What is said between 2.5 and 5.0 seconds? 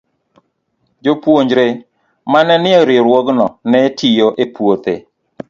nie riwruogno ne tiyo e puothe.